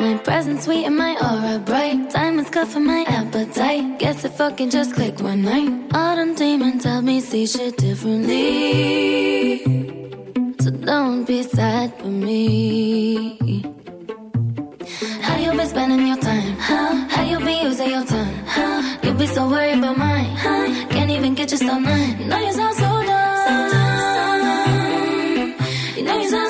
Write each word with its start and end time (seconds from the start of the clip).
my 0.00 0.16
presence 0.16 0.64
sweet 0.64 0.84
and 0.86 0.96
my 0.96 1.12
aura 1.20 1.58
bright. 1.58 2.10
Diamonds 2.10 2.50
cut 2.50 2.68
for 2.68 2.80
my 2.80 3.04
appetite. 3.06 3.98
Guess 3.98 4.24
it 4.24 4.32
fucking 4.32 4.70
just 4.70 4.94
clicked 4.94 5.20
one 5.20 5.42
night. 5.42 5.70
Autumn 5.94 6.34
demons 6.34 6.82
tell 6.82 7.02
me 7.02 7.20
see 7.20 7.46
shit 7.46 7.76
differently. 7.76 8.38
So 10.60 10.70
don't 10.70 11.24
be 11.24 11.42
sad 11.42 11.94
for 11.98 12.08
me. 12.08 13.38
How 15.20 15.36
you 15.36 15.52
been 15.52 15.68
spending 15.68 16.06
your 16.06 16.16
time? 16.16 16.56
Huh? 16.58 16.94
How 17.08 17.22
you 17.30 17.38
been 17.38 17.64
using 17.66 17.90
your 17.90 18.04
time? 18.04 18.34
Huh? 18.46 18.98
You 19.02 19.12
be 19.14 19.26
so 19.26 19.48
worried 19.48 19.78
about 19.78 19.98
mine. 19.98 20.24
Huh? 20.36 20.66
Can't 20.88 21.10
even 21.10 21.34
get 21.34 21.50
yourself 21.50 21.80
mine. 21.82 22.18
You 22.20 22.26
know 22.26 22.38
you 22.38 22.52
sound 22.52 22.74
so 22.74 22.88
dumb. 23.08 23.36
So 23.46 23.52
dumb, 23.72 23.98
so 24.16 24.24
dumb. 24.44 25.96
You 25.96 26.02
know 26.04 26.18
you 26.22 26.28
sound 26.30 26.49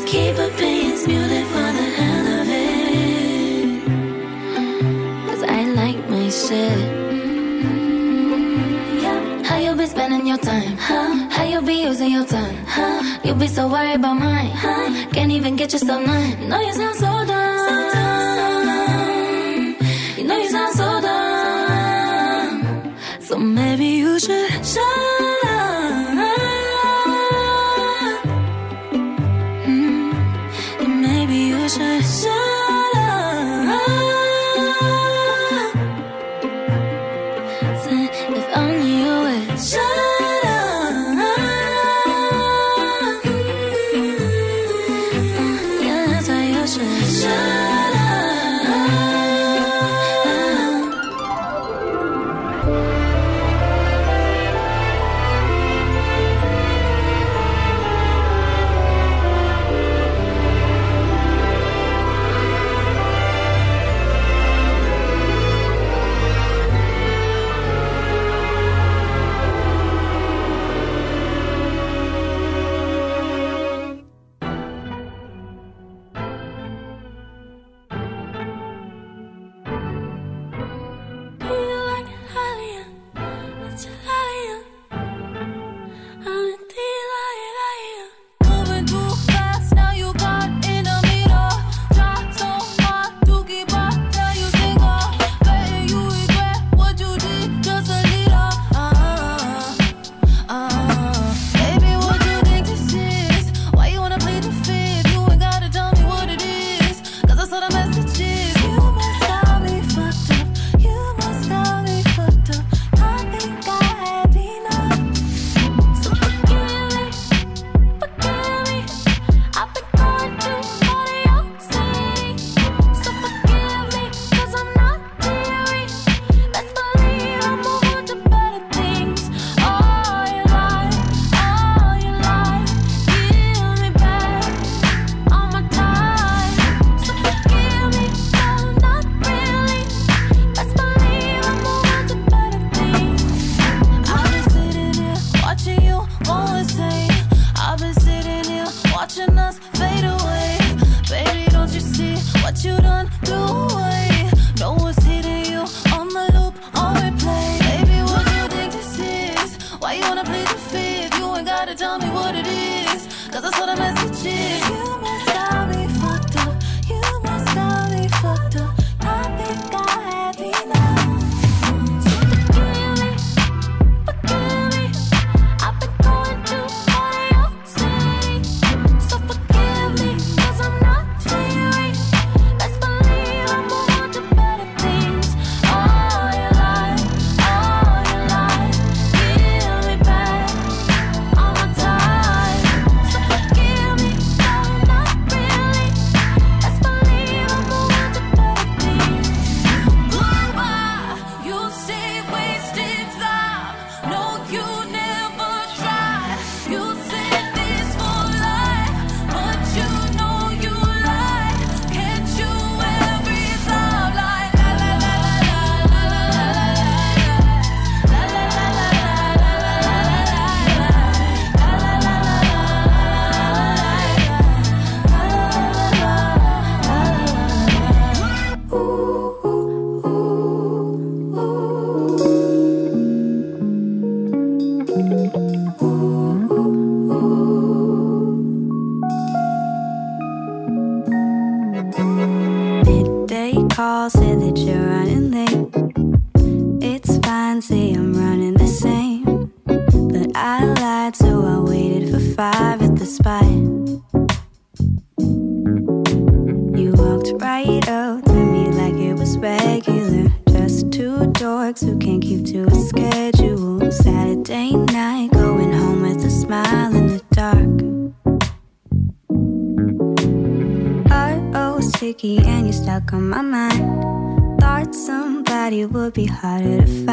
be 13.41 13.47
so 13.47 13.67
worried 13.67 13.95
about 13.95 14.13
mine. 14.13 14.51
Huh? 14.53 15.07
Can't 15.13 15.31
even 15.31 15.55
get 15.55 15.73
yourself 15.73 16.05
none. 16.05 16.41
You 16.41 16.47
know 16.47 16.59
you 16.59 16.73
sound 16.73 16.95
so 16.95 17.25
done. 17.25 17.50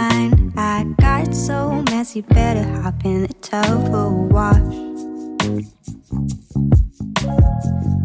Find. 0.09 0.53
I 0.57 0.85
got 1.01 1.35
so 1.35 1.83
messy, 1.91 2.21
better 2.21 2.65
hop 2.65 3.05
in 3.05 3.23
the 3.23 3.35
tub 3.35 3.87
for 3.91 4.07
a 4.07 4.11
wash. 4.11 4.57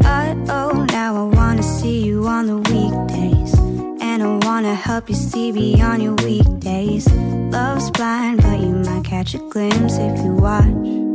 Uh 0.04 0.34
oh, 0.48 0.86
now 0.90 1.16
I 1.16 1.34
wanna 1.36 1.62
see 1.62 2.04
you 2.04 2.26
on 2.26 2.46
the 2.46 2.56
weekdays. 2.56 3.54
And 4.00 4.22
I 4.22 4.46
wanna 4.46 4.74
help 4.74 5.08
you 5.08 5.14
see 5.14 5.52
beyond 5.52 6.02
your 6.02 6.14
weekdays. 6.14 7.10
Love's 7.52 7.90
blind, 7.90 8.42
but 8.42 8.60
you 8.60 8.74
might 8.86 9.04
catch 9.04 9.34
a 9.34 9.38
glimpse 9.38 9.96
if 9.98 10.18
you 10.24 10.34
watch. 10.34 11.13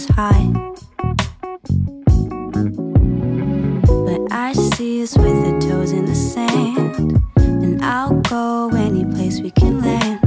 Was 0.00 0.16
hot. 0.16 0.52
But 4.06 4.32
I 4.32 4.52
see 4.52 5.02
us 5.02 5.16
with 5.16 5.38
the 5.44 5.66
toes 5.66 5.92
in 5.92 6.06
the 6.06 6.14
sand. 6.14 7.22
And 7.36 7.82
I'll 7.84 8.20
go 8.20 8.70
any 8.74 9.04
place 9.04 9.40
we 9.40 9.50
can 9.50 9.80
land. 9.80 10.20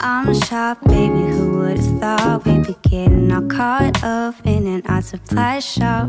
I'm 0.00 0.34
sharp, 0.34 0.80
baby. 0.84 1.24
Who 1.32 1.58
would've 1.58 2.00
thought 2.00 2.44
we'd 2.44 2.66
be 2.66 2.76
getting 2.88 3.32
all 3.32 3.42
caught 3.42 4.02
up 4.02 4.34
in 4.44 4.66
an 4.66 4.82
art 4.86 5.04
supply 5.04 5.58
shop? 5.60 6.08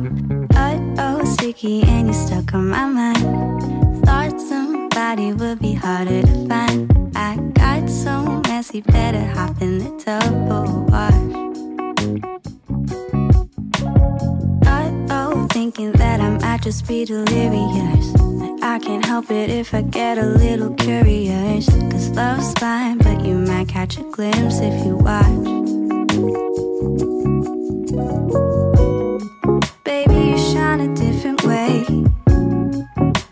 Uh 0.55 0.79
oh, 0.97 1.25
sticky, 1.25 1.83
and 1.83 2.07
you 2.07 2.13
stuck 2.13 2.53
on 2.53 2.69
my 2.69 2.85
mind. 2.85 4.05
Thought 4.05 4.39
somebody 4.39 5.33
would 5.33 5.59
be 5.59 5.73
harder 5.73 6.21
to 6.21 6.47
find. 6.47 6.91
I 7.15 7.37
got 7.53 7.89
so 7.89 8.41
messy, 8.47 8.81
better 8.81 9.25
hop 9.25 9.61
in 9.61 9.79
the 9.79 9.91
tub 10.03 10.33
or 10.51 10.81
wash. 10.91 11.54
Thinking 15.55 15.93
that 15.93 16.19
I 16.19 16.31
might 16.31 16.63
just 16.63 16.85
be 16.85 17.05
delirious. 17.05 18.13
I 18.61 18.77
can't 18.77 19.05
help 19.05 19.31
it 19.31 19.49
if 19.49 19.73
I 19.73 19.83
get 19.83 20.17
a 20.17 20.25
little 20.25 20.73
curious. 20.73 21.65
Cause 21.91 22.09
love's 22.09 22.51
fine, 22.59 22.97
but 22.97 23.23
you 23.25 23.35
might 23.35 23.69
catch 23.69 23.97
a 23.97 24.03
glimpse 24.03 24.59
if 24.59 24.85
you 24.85 24.97
watch. 24.97 25.45
Baby, 29.85 30.19
you 30.31 30.37
shine 30.37 30.81
a 30.81 30.93
different 30.93 31.41
way. 31.45 31.85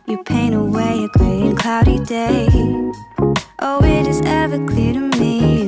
You 0.08 0.24
paint 0.24 0.56
away 0.56 1.04
a 1.04 1.10
gray 1.18 1.42
and 1.50 1.60
cloudy 1.60 2.00
day. 2.06 2.48
Oh, 3.60 3.82
it 3.84 4.08
is 4.08 4.22
ever 4.24 4.66
clear 4.66 4.94
to 4.94 5.02
me 5.20 5.63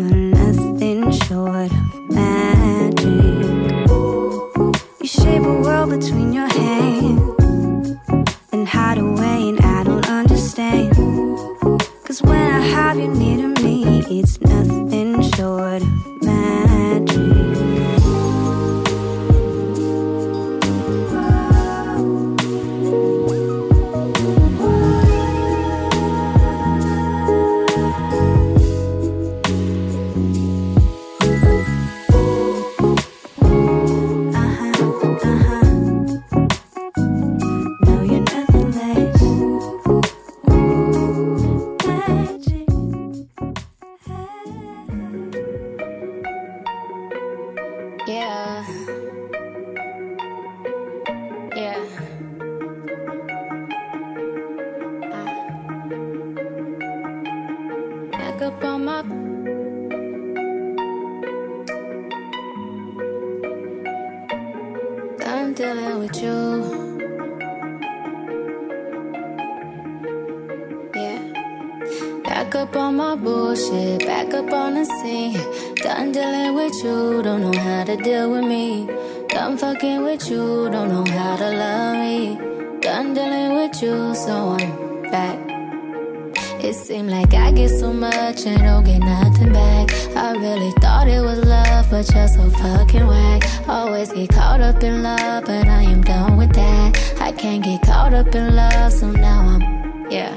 dealing 65.55 65.99
with 65.99 66.21
you. 66.21 66.37
Yeah. 70.93 71.21
Back 72.23 72.55
up 72.55 72.75
on 72.75 72.97
my 72.97 73.15
bullshit, 73.15 74.05
back 74.05 74.33
up 74.33 74.51
on 74.51 74.73
the 74.73 74.85
scene. 74.85 75.39
Done 75.75 76.11
dealing 76.11 76.55
with 76.55 76.75
you, 76.83 77.23
don't 77.23 77.39
know 77.39 77.57
how 77.57 77.85
to 77.85 77.95
deal 77.95 78.31
with 78.31 78.43
me. 78.43 78.85
Done 79.29 79.57
fucking 79.57 80.03
with 80.03 80.29
you, 80.29 80.69
don't 80.69 80.89
know 80.89 81.05
how 81.13 81.37
to 81.37 81.49
love 81.51 81.97
me. 81.99 82.37
Done 82.81 83.13
dealing 83.13 83.55
with 83.55 83.81
you, 83.81 84.13
so 84.13 84.57
I'm 84.59 85.03
back. 85.09 85.39
It 86.61 86.73
seemed 86.73 87.11
like 87.11 87.33
I 87.33 87.51
get 87.51 87.69
so 87.69 87.93
much 87.93 88.45
and 88.45 88.61
don't 88.61 88.83
get 88.83 88.99
nothing 88.99 89.53
back. 89.53 90.04
Really 90.39 90.71
thought 90.81 91.07
it 91.07 91.21
was 91.21 91.39
love, 91.45 91.89
but 91.89 92.13
you're 92.13 92.27
so 92.27 92.49
fucking 92.49 93.07
whack. 93.07 93.69
Always 93.69 94.11
get 94.11 94.29
caught 94.31 94.59
up 94.59 94.83
in 94.83 95.01
love, 95.01 95.45
but 95.45 95.65
I 95.65 95.83
am 95.83 96.01
done 96.03 96.35
with 96.35 96.51
that. 96.53 97.15
I 97.21 97.31
can't 97.31 97.63
get 97.63 97.81
caught 97.83 98.13
up 98.13 98.35
in 98.35 98.53
love, 98.53 98.91
so 98.91 99.11
now 99.11 99.39
I'm, 99.39 100.11
yeah. 100.11 100.35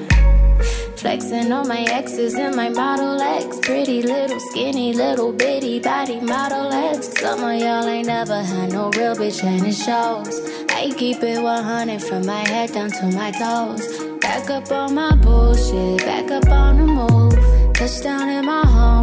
Flexing 0.96 1.50
on 1.50 1.66
my 1.66 1.82
exes 1.90 2.34
and 2.34 2.54
my 2.54 2.68
Model 2.68 3.20
X. 3.20 3.58
Pretty 3.60 4.02
little, 4.02 4.38
skinny, 4.38 4.94
little 4.94 5.32
bitty 5.32 5.80
body 5.80 6.20
Model 6.20 6.72
X. 6.72 7.08
Some 7.20 7.42
of 7.42 7.60
y'all 7.60 7.84
ain't 7.88 8.06
never 8.06 8.40
had 8.40 8.70
no 8.70 8.90
real 8.90 9.16
bitch 9.16 9.42
and 9.42 9.66
it 9.66 9.74
shows. 9.74 10.40
I 10.70 10.92
keep 10.96 11.24
it 11.24 11.42
100 11.42 12.02
from 12.02 12.24
my 12.24 12.46
head 12.48 12.72
down 12.72 12.90
to 12.90 13.06
my 13.06 13.32
toes. 13.32 13.84
Back 14.20 14.48
up 14.48 14.70
on 14.70 14.94
my 14.94 15.16
bullshit, 15.16 15.98
back 16.06 16.30
up 16.30 16.48
on 16.50 16.76
the 16.76 16.86
move. 16.86 17.74
Touchdown 17.74 18.28
in 18.28 18.44
my 18.46 18.58
nothing 18.62 18.97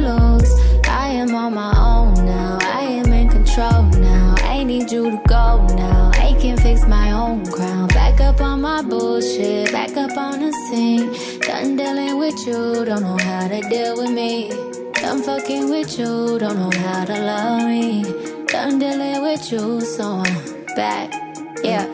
lose. 0.00 0.50
I 0.88 1.08
am 1.08 1.34
on 1.34 1.54
my 1.54 1.72
own 1.76 2.14
now, 2.26 2.58
I 2.60 2.82
am 2.82 3.12
in 3.12 3.28
control 3.28 3.82
now. 4.00 4.34
I 4.38 4.64
need 4.64 4.90
you 4.90 5.10
to 5.10 5.20
go 5.26 5.66
now, 5.76 6.10
I 6.14 6.36
can 6.40 6.56
fix 6.56 6.86
my 6.86 7.12
own 7.12 7.44
crown. 7.46 7.88
Back 7.88 8.20
up 8.20 8.40
on 8.40 8.60
my 8.60 8.82
bullshit, 8.82 9.72
back 9.72 9.96
up 9.96 10.16
on 10.16 10.40
the 10.40 10.52
scene. 10.68 11.12
Done 11.40 11.76
dealing 11.76 12.18
with 12.18 12.46
you, 12.46 12.84
don't 12.84 13.02
know 13.02 13.18
how 13.18 13.48
to 13.48 13.60
deal 13.68 13.96
with 13.96 14.10
me. 14.10 14.50
Done 14.94 15.22
fucking 15.22 15.70
with 15.70 15.98
you, 15.98 16.38
don't 16.38 16.58
know 16.58 16.70
how 16.80 17.04
to 17.04 17.18
love 17.20 17.66
me. 17.66 18.02
Done 18.46 18.78
dealing 18.78 19.22
with 19.22 19.52
you, 19.52 19.80
so 19.80 20.22
I'm 20.24 20.66
back. 20.76 21.12
Yeah, 21.62 21.86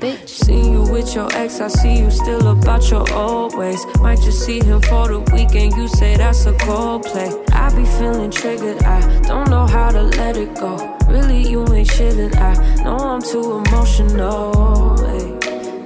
bitch. 0.00 0.28
See 0.28 0.70
you 0.70 0.82
with 0.82 1.14
your 1.14 1.28
ex, 1.34 1.60
I 1.60 1.68
see 1.68 1.98
you 1.98 2.10
still 2.10 2.48
about 2.48 2.90
your 2.90 3.10
old 3.14 3.56
ways. 3.56 3.84
Might 4.00 4.20
just 4.20 4.44
see 4.44 4.60
him 4.62 4.82
for 4.82 5.08
the 5.08 5.20
weekend, 5.32 5.72
you 5.74 5.88
say 5.88 6.16
that's 6.16 6.46
a 6.46 6.52
cold 6.58 7.04
play. 7.04 7.32
I 7.52 7.74
be 7.74 7.84
feeling 7.98 8.30
triggered, 8.30 8.82
I 8.82 9.00
don't 9.22 9.48
know 9.50 9.66
how 9.66 9.90
to 9.90 10.02
let 10.02 10.36
it 10.36 10.54
go. 10.54 10.96
Really, 11.08 11.48
you 11.48 11.62
ain't 11.72 11.86
ain't 11.86 11.90
shit 11.90 12.16
and 12.16 12.34
I 12.36 12.54
know 12.84 12.96
I'm 12.96 13.22
too 13.22 13.62
emotional. 13.64 14.96
Hey, 15.06 15.28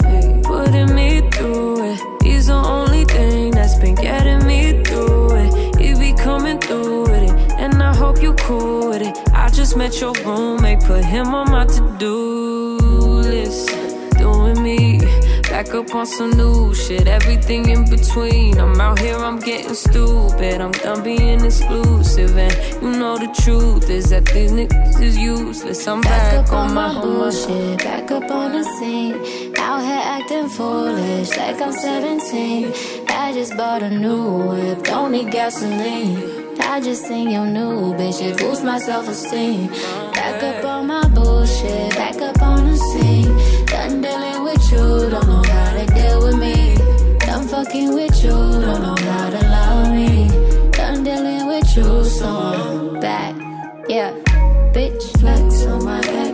hey, 0.09 0.41
putting 0.43 0.95
me 0.95 1.21
through 1.31 1.93
it. 1.93 2.23
He's 2.23 2.47
the 2.47 2.55
only 2.55 3.05
thing 3.05 3.53
that's 3.53 3.79
been 3.79 3.95
getting 3.95 4.47
me 4.47 4.83
through 4.85 5.37
it. 5.37 5.77
He 5.81 5.95
be 5.95 6.13
coming 6.17 6.59
through 6.59 7.03
with 7.03 7.23
it, 7.23 7.53
and 7.59 7.83
I 7.83 7.95
hope 7.95 8.23
you 8.23 8.35
cool 8.35 8.89
with 8.89 9.03
it. 9.03 9.17
I 9.35 9.49
just 9.51 9.77
met 9.77 10.01
your 10.01 10.13
roommate, 10.25 10.81
put 10.81 11.05
him 11.05 11.35
on 11.35 11.51
my 11.51 11.67
to-do 11.67 12.79
list. 13.23 13.80
Back 15.61 15.75
up 15.75 15.95
on 15.95 16.07
some 16.07 16.31
new 16.31 16.75
shit, 16.75 17.07
everything 17.07 17.69
in 17.69 17.85
between. 17.85 18.59
I'm 18.59 18.81
out 18.81 18.99
here, 18.99 19.19
I'm 19.19 19.39
getting 19.39 19.75
stupid. 19.75 20.59
I'm 20.59 20.71
done 20.71 21.05
being 21.05 21.45
exclusive. 21.45 22.35
And 22.39 22.83
you 22.83 22.99
know 22.99 23.19
the 23.19 23.31
truth 23.43 23.91
is 23.91 24.09
that 24.09 24.25
these 24.25 24.53
niggas 24.53 25.03
is 25.03 25.19
useless. 25.19 25.87
I'm 25.87 26.01
back, 26.01 26.33
Back 26.33 26.47
up 26.47 26.53
on 26.55 26.69
on 26.69 26.75
my 26.75 26.95
my 26.95 27.01
bullshit, 27.03 27.79
back 27.85 28.11
up 28.11 28.31
on 28.31 28.53
the 28.53 28.65
scene. 28.79 29.17
Out 29.59 29.83
here 29.83 30.01
acting 30.03 30.49
foolish, 30.49 31.37
like 31.37 31.61
I'm 31.61 31.73
17. 31.73 32.73
I 33.09 33.35
just 33.35 33.55
bought 33.55 33.83
a 33.83 33.91
new 33.91 34.39
whip, 34.49 34.83
don't 34.85 35.13
need 35.13 35.31
gasoline. 35.31 36.57
I 36.59 36.81
just 36.81 37.05
seen 37.07 37.29
your 37.29 37.45
new 37.45 37.93
bitch, 37.99 38.23
it 38.23 38.39
boosts 38.39 38.65
my 38.65 38.79
self 38.79 39.07
esteem. 39.09 39.69
Fucking 47.71 47.95
with 47.95 48.25
you, 48.25 48.31
don't 48.31 48.83
know 48.83 48.97
how 48.97 49.31
to 49.31 49.39
love 49.49 49.93
me. 49.93 50.29
Done 50.73 51.05
dealing 51.05 51.47
with 51.47 51.77
you, 51.77 52.05
so 52.05 52.27
I'm 52.27 53.01
back. 53.01 53.37
Yeah, 53.89 54.11
bitch, 54.73 55.03
flex 55.21 55.67
on 55.67 55.85
my 55.85 56.01
ex. 56.05 56.30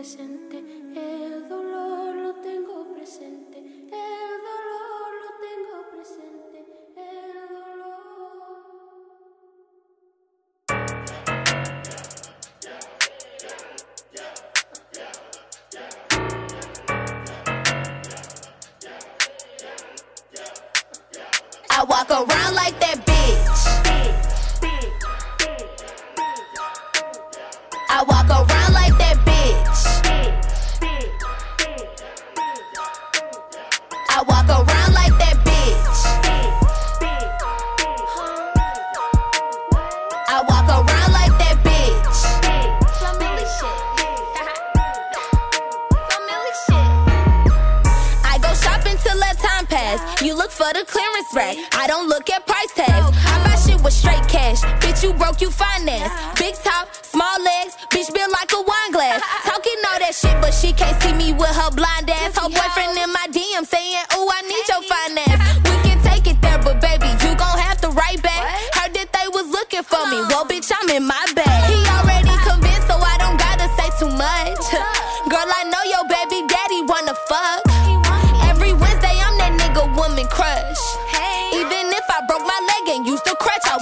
Presente, 0.00 0.79
that 60.10 60.18
shit, 60.18 60.34
but 60.42 60.50
she 60.50 60.72
can't 60.72 60.98
see 61.02 61.14
me 61.14 61.32
with 61.32 61.54
her 61.54 61.70
blind 61.70 62.10
ass. 62.10 62.34
Her 62.34 62.50
boyfriend 62.50 62.98
in 62.98 63.10
my 63.14 63.26
DM 63.30 63.62
saying, 63.62 64.02
Ooh, 64.18 64.26
I 64.26 64.42
need 64.42 64.66
your 64.66 64.82
finance. 64.82 65.38
We 65.62 65.74
can 65.86 65.98
take 66.02 66.26
it 66.26 66.38
there, 66.42 66.58
but 66.58 66.82
baby, 66.82 67.06
you 67.22 67.30
gon' 67.38 67.58
have 67.58 67.78
to 67.86 67.88
write 67.94 68.18
back. 68.22 68.42
Heard 68.74 68.90
that 68.98 69.06
they 69.14 69.26
was 69.30 69.46
looking 69.46 69.86
for 69.86 70.02
me. 70.10 70.18
Well, 70.26 70.42
bitch, 70.46 70.66
I'm 70.74 70.90
in 70.90 71.06
my 71.06 71.22
bag. 71.38 71.46
He 71.70 71.78
already 71.94 72.34
convinced, 72.42 72.90
so 72.90 72.98
I 72.98 73.16
don't 73.22 73.38
gotta 73.38 73.70
say 73.78 73.88
too 74.02 74.10
much. 74.10 74.66
Girl, 75.30 75.46
I 75.46 75.62
know 75.70 75.82
your 75.86 76.04
baby 76.10 76.42
daddy 76.50 76.82
wanna 76.90 77.14
fuck. 77.30 77.62
Every 78.50 78.74
Wednesday, 78.74 79.14
I'm 79.14 79.38
that 79.38 79.54
nigga 79.54 79.86
woman 79.94 80.26
crush. 80.26 80.82
Even 81.54 81.86
if 81.94 82.06
I 82.10 82.18
broke 82.26 82.42
my 82.42 82.58
leg 82.66 82.98
and 82.98 83.06
used 83.06 83.26
a 83.30 83.34
crutch, 83.38 83.62
I 83.62 83.78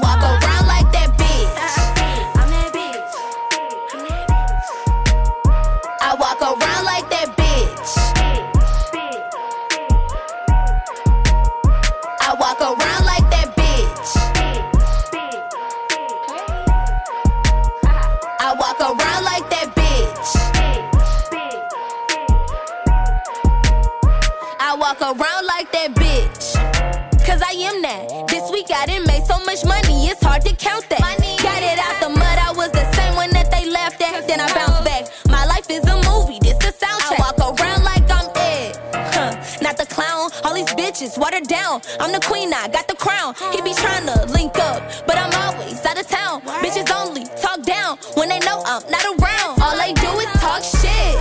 bitches 40.99 41.17
watered 41.17 41.47
down. 41.47 41.81
I'm 42.01 42.11
the 42.11 42.19
queen, 42.19 42.53
I 42.53 42.67
got 42.67 42.89
the 42.89 42.97
crown. 42.97 43.35
He 43.53 43.63
be 43.63 43.73
trying 43.73 44.07
to 44.07 44.27
link 44.35 44.59
up, 44.59 44.83
but 45.07 45.17
I'm 45.17 45.31
always 45.47 45.79
out 45.87 45.99
of 45.99 46.09
town. 46.09 46.43
Bitches 46.59 46.91
only 46.91 47.25
talk 47.41 47.63
down 47.63 47.99
when 48.15 48.29
they 48.29 48.41
know 48.41 48.63
I'm 48.67 48.83
not 48.91 49.05
around. 49.07 49.63
All 49.63 49.79
they 49.79 49.93
do 49.95 50.11
is 50.19 50.31
talk 50.43 50.63
shit. 50.63 51.15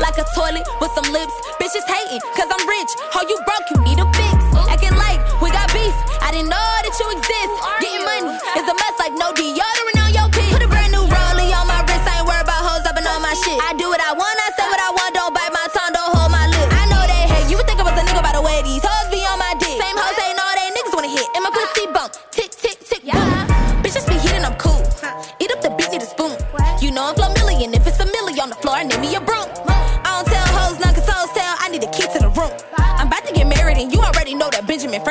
Like 0.00 0.16
a 0.16 0.24
toilet 0.34 0.64
with 0.80 0.92
some 0.96 1.12
lips. 1.12 1.32
Bitches 1.60 1.84
hating, 1.84 2.20
cause 2.36 2.48
I'm 2.48 2.68
rich. 2.68 2.90
How 3.12 3.20
you 3.28 3.36
broke, 3.44 3.68
you 3.74 3.84
need 3.84 4.00
a 4.00 4.08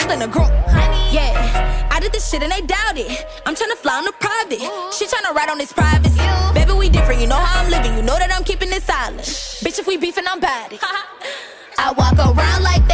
Franklin 0.05 0.29
a. 0.29 1.11
Yeah, 1.11 1.89
I 1.91 1.99
did 1.99 2.11
this 2.11 2.29
shit 2.29 2.43
and 2.43 2.51
they 2.51 2.61
doubt 2.61 2.97
it. 2.97 3.25
I'm 3.45 3.55
tryna 3.55 3.75
fly 3.75 3.97
on 3.97 4.05
the 4.05 4.13
private. 4.13 4.59
She 4.93 5.05
tryna 5.05 5.33
ride 5.33 5.49
on 5.49 5.57
this 5.57 5.73
privacy. 5.73 6.21
Baby, 6.53 6.73
we 6.73 6.89
different, 6.89 7.21
you 7.21 7.27
know 7.27 7.35
how 7.35 7.63
I'm 7.63 7.71
living. 7.71 7.95
You 7.95 8.03
know 8.03 8.17
that 8.17 8.31
I'm 8.31 8.43
keeping 8.43 8.71
it 8.71 8.83
silent. 8.83 9.21
Bitch, 9.21 9.79
if 9.79 9.87
we 9.87 9.97
beefing, 9.97 10.25
I'm 10.27 10.39
bad. 10.39 10.77
I 11.77 11.91
walk 11.93 12.17
around 12.19 12.63
like 12.63 12.84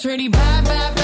Bad, 0.00 0.30
bad, 0.30 0.64
bad, 0.64 0.97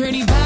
I 0.00 0.10
know 0.10 0.41